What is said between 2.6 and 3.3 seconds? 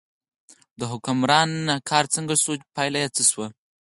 پایله یې څه